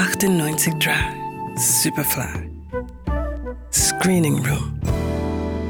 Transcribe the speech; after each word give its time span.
98 0.00 0.72
Drive, 0.78 0.94
Superfly. 1.56 2.50
Screening 3.70 4.36
Room. 4.46 4.80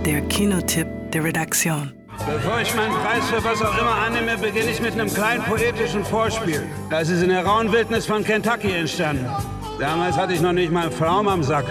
Der 0.07 0.21
Kinotipp 0.29 0.87
der 1.11 1.25
Redaktion. 1.25 1.93
Bevor 2.33 2.61
ich 2.61 2.73
meinen 2.77 2.95
Preis 2.95 3.29
für 3.29 3.43
was 3.43 3.61
auch 3.61 3.77
immer 3.77 3.97
annehme, 3.97 4.39
beginne 4.39 4.71
ich 4.71 4.81
mit 4.81 4.93
einem 4.93 5.13
kleinen 5.13 5.43
poetischen 5.43 6.05
Vorspiel. 6.05 6.63
Das 6.91 7.09
ist 7.09 7.25
in 7.25 7.31
der 7.31 7.45
rauen 7.45 7.73
Wildnis 7.73 8.07
von 8.07 8.23
Kentucky 8.23 8.71
entstanden. 8.71 9.27
Damals 9.81 10.17
hatte 10.17 10.33
ich 10.33 10.41
noch 10.41 10.53
nicht 10.53 10.71
mal 10.71 10.85
einen 10.85 10.93
Pflaum 10.93 11.27
am 11.27 11.43
Sack. 11.43 11.65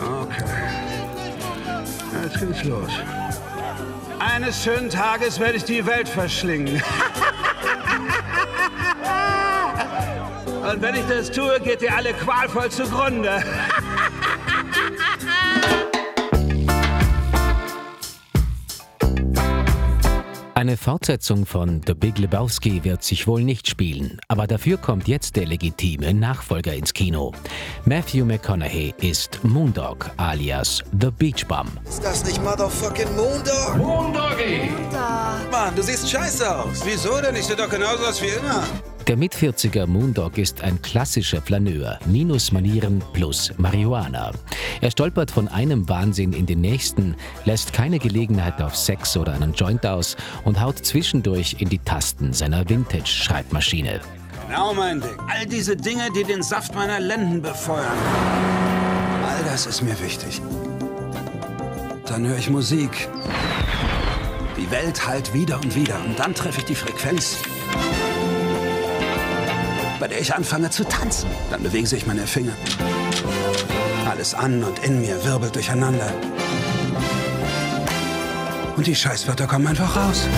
Okay. 0.00 0.44
Jetzt 2.22 2.40
geht's 2.40 2.64
los. 2.64 2.90
Eines 4.18 4.64
schönen 4.64 4.88
Tages 4.88 5.38
werde 5.38 5.58
ich 5.58 5.64
die 5.64 5.84
Welt 5.84 6.08
verschlingen. 6.08 6.80
Und 10.70 10.82
wenn 10.82 10.96
ich 10.96 11.06
das 11.08 11.30
tue, 11.30 11.60
geht 11.60 11.82
ihr 11.82 11.94
alle 11.94 12.12
qualvoll 12.12 12.70
zugrunde. 12.70 13.42
Eine 20.54 20.76
Fortsetzung 20.78 21.46
von 21.46 21.82
The 21.86 21.94
Big 21.94 22.18
Lebowski 22.18 22.82
wird 22.82 23.04
sich 23.04 23.26
wohl 23.28 23.44
nicht 23.44 23.68
spielen, 23.68 24.18
aber 24.26 24.46
dafür 24.46 24.78
kommt 24.78 25.06
jetzt 25.06 25.36
der 25.36 25.46
legitime 25.46 26.14
Nachfolger 26.14 26.74
ins 26.74 26.94
Kino. 26.94 27.32
Matthew 27.84 28.24
McConaughey 28.24 28.94
ist 29.00 29.38
Moondog 29.44 30.10
alias 30.16 30.82
The 30.98 31.10
Beach 31.10 31.46
Bum. 31.46 31.66
Ist 31.86 32.02
das 32.02 32.24
nicht 32.24 32.42
Motherfucking 32.42 33.14
Moondog? 33.14 33.76
Moondoggy! 33.76 34.70
Mann, 35.52 35.76
du 35.76 35.82
siehst 35.82 36.10
scheiße 36.10 36.56
aus. 36.56 36.82
Wieso 36.84 37.20
denn? 37.20 37.36
Ich 37.36 37.44
sehe 37.44 37.56
doch 37.56 37.70
genauso 37.70 38.04
aus 38.04 38.20
wie 38.20 38.28
immer. 38.28 38.64
Der 39.06 39.16
Mit-40er 39.16 39.86
Moondog 39.86 40.36
ist 40.36 40.62
ein 40.62 40.82
klassischer 40.82 41.40
Flaneur, 41.40 42.00
Minus-Manieren 42.06 43.00
plus 43.12 43.52
Marihuana. 43.56 44.32
Er 44.80 44.90
stolpert 44.90 45.30
von 45.30 45.46
einem 45.46 45.88
Wahnsinn 45.88 46.32
in 46.32 46.44
den 46.44 46.60
nächsten, 46.60 47.14
lässt 47.44 47.72
keine 47.72 48.00
Gelegenheit 48.00 48.60
auf 48.60 48.74
Sex 48.74 49.16
oder 49.16 49.34
einen 49.34 49.52
Joint 49.52 49.86
aus 49.86 50.16
und 50.44 50.60
haut 50.60 50.84
zwischendurch 50.84 51.54
in 51.60 51.68
die 51.68 51.78
Tasten 51.78 52.32
seiner 52.32 52.68
Vintage-Schreibmaschine. 52.68 54.00
Genau 54.48 54.74
mein 54.74 55.00
Ding. 55.00 55.16
All 55.28 55.46
diese 55.46 55.76
Dinge, 55.76 56.08
die 56.10 56.24
den 56.24 56.42
Saft 56.42 56.74
meiner 56.74 56.98
Lenden 56.98 57.40
befeuern. 57.40 57.96
All 59.24 59.44
das 59.44 59.66
ist 59.66 59.82
mir 59.82 59.96
wichtig. 60.00 60.42
Dann 62.06 62.26
höre 62.26 62.38
ich 62.38 62.50
Musik. 62.50 63.08
Die 64.56 64.68
Welt 64.72 65.06
halt 65.06 65.32
wieder 65.32 65.60
und 65.60 65.76
wieder. 65.76 65.94
Und 66.04 66.18
dann 66.18 66.34
treffe 66.34 66.58
ich 66.58 66.64
die 66.64 66.74
Frequenz, 66.74 67.38
bei 69.98 70.08
der 70.08 70.20
ich 70.20 70.34
anfange 70.34 70.70
zu 70.70 70.84
tanzen. 70.84 71.28
Dann 71.50 71.62
bewegen 71.62 71.86
sich 71.86 72.06
meine 72.06 72.26
Finger. 72.26 72.52
Alles 74.08 74.34
an 74.34 74.62
und 74.62 74.78
in 74.80 75.00
mir 75.00 75.24
wirbelt 75.24 75.54
durcheinander. 75.54 76.12
Und 78.76 78.86
die 78.86 78.94
Scheißwörter 78.94 79.46
kommen 79.46 79.66
einfach 79.66 79.96
raus. 79.96 80.28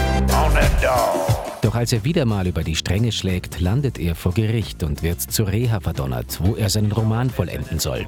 Doch 1.60 1.74
als 1.74 1.92
er 1.92 2.04
wieder 2.04 2.24
mal 2.24 2.46
über 2.46 2.62
die 2.62 2.76
Stränge 2.76 3.10
schlägt, 3.10 3.60
landet 3.60 3.98
er 3.98 4.14
vor 4.14 4.32
Gericht 4.32 4.84
und 4.84 5.02
wird 5.02 5.20
zur 5.20 5.48
Reha 5.48 5.80
verdonnert, 5.80 6.38
wo 6.40 6.54
er 6.54 6.70
seinen 6.70 6.92
Roman 6.92 7.30
vollenden 7.30 7.80
soll. 7.80 8.06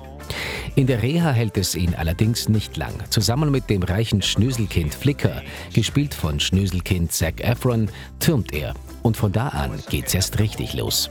In 0.77 0.87
der 0.87 1.03
Reha 1.03 1.33
hält 1.33 1.57
es 1.57 1.75
ihn 1.75 1.97
allerdings 1.97 2.49
nicht 2.49 2.77
lang. 2.77 2.95
Zusammen 3.11 3.51
mit 3.51 3.69
dem 3.69 3.83
reichen 3.83 4.23
Schnöselkind 4.23 4.95
Flicker, 4.95 5.43
gespielt 5.75 6.15
von 6.15 6.39
Schnöselkind 6.39 7.11
Zac 7.13 7.41
Efron, 7.41 7.91
türmt 8.21 8.53
er. 8.53 8.75
Und 9.03 9.17
von 9.17 9.33
da 9.33 9.49
an 9.49 9.73
geht's 9.89 10.15
erst 10.15 10.39
richtig 10.39 10.75
los. 10.75 11.11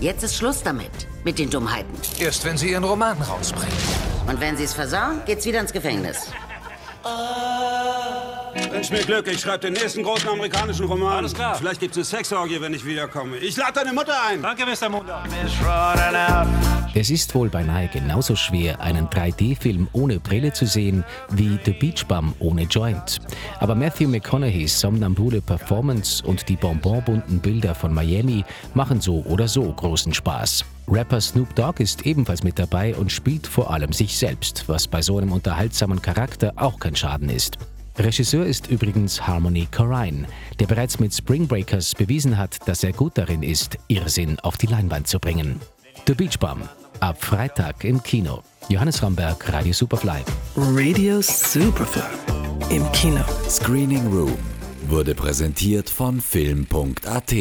Jetzt 0.00 0.22
ist 0.22 0.34
Schluss 0.34 0.62
damit, 0.62 0.90
mit 1.24 1.38
den 1.38 1.50
Dummheiten. 1.50 1.92
Erst 2.18 2.46
wenn 2.46 2.56
sie 2.56 2.70
ihren 2.70 2.84
Roman 2.84 3.20
rausbringen. 3.20 3.76
Und 4.26 4.40
wenn 4.40 4.56
sie 4.56 4.64
es 4.64 4.72
versauen, 4.72 5.20
geht's 5.26 5.44
wieder 5.44 5.60
ins 5.60 5.74
Gefängnis. 5.74 6.30
Wünsch 8.80 8.92
mir 8.92 9.04
Glück, 9.04 9.26
ich 9.30 9.38
schreibe 9.40 9.58
den 9.58 9.74
nächsten 9.74 10.02
großen 10.02 10.26
amerikanischen 10.26 10.86
Roman. 10.86 11.12
Alles 11.12 11.34
klar. 11.34 11.54
Vielleicht 11.54 11.80
gibt's 11.80 11.98
eine 11.98 12.04
Sexorgie, 12.04 12.62
wenn 12.62 12.72
ich 12.72 12.82
wiederkomme. 12.82 13.36
Ich 13.36 13.54
lade 13.58 13.74
deine 13.74 13.92
Mutter 13.92 14.14
ein. 14.26 14.40
Danke, 14.40 14.64
Mr. 14.64 14.88
Munda. 14.88 15.22
Es 16.94 17.10
ist 17.10 17.34
wohl 17.34 17.50
beinahe 17.50 17.88
genauso 17.88 18.36
schwer, 18.36 18.80
einen 18.80 19.08
3D-Film 19.08 19.86
ohne 19.92 20.18
Brille 20.18 20.54
zu 20.54 20.64
sehen, 20.64 21.04
wie 21.28 21.58
The 21.62 21.72
Beach 21.72 22.06
Bum 22.06 22.34
ohne 22.38 22.62
Joint. 22.62 23.18
Aber 23.58 23.74
Matthew 23.74 24.08
McConaugheys 24.08 24.80
somnambule 24.80 25.42
Performance 25.42 26.24
und 26.24 26.48
die 26.48 26.56
bonbonbunten 26.56 27.38
Bilder 27.38 27.74
von 27.74 27.92
Miami 27.92 28.46
machen 28.72 29.02
so 29.02 29.22
oder 29.26 29.46
so 29.46 29.70
großen 29.70 30.14
Spaß. 30.14 30.64
Rapper 30.88 31.20
Snoop 31.20 31.54
Dogg 31.54 31.82
ist 31.82 32.06
ebenfalls 32.06 32.42
mit 32.42 32.58
dabei 32.58 32.94
und 32.94 33.12
spielt 33.12 33.46
vor 33.46 33.70
allem 33.70 33.92
sich 33.92 34.16
selbst, 34.16 34.64
was 34.68 34.88
bei 34.88 35.02
so 35.02 35.18
einem 35.18 35.32
unterhaltsamen 35.32 36.00
Charakter 36.00 36.54
auch 36.56 36.80
kein 36.80 36.96
Schaden 36.96 37.28
ist. 37.28 37.58
Regisseur 37.98 38.46
ist 38.46 38.68
übrigens 38.68 39.26
Harmony 39.26 39.68
Corrine, 39.70 40.26
der 40.58 40.66
bereits 40.66 40.98
mit 40.98 41.14
Spring 41.14 41.46
Breakers 41.46 41.94
bewiesen 41.94 42.38
hat, 42.38 42.56
dass 42.66 42.82
er 42.84 42.92
gut 42.92 43.18
darin 43.18 43.42
ist, 43.42 43.78
Irrsinn 43.88 44.38
auf 44.40 44.56
die 44.56 44.66
Leinwand 44.66 45.08
zu 45.08 45.18
bringen. 45.18 45.60
The 46.06 46.14
Beach 46.14 46.38
Bum, 46.38 46.62
ab 47.00 47.22
Freitag 47.22 47.84
im 47.84 48.02
Kino. 48.02 48.42
Johannes 48.68 49.02
Ramberg, 49.02 49.52
Radio 49.52 49.72
Superfly. 49.72 50.22
Radio 50.56 51.20
Superfly. 51.20 52.02
Im 52.70 52.90
Kino. 52.92 53.24
Screening 53.48 54.06
Room 54.06 54.38
wurde 54.88 55.14
präsentiert 55.14 55.88
von 55.88 56.20
Film.at. 56.20 57.34